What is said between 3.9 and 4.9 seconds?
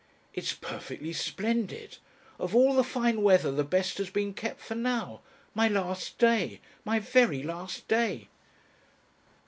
has been kept for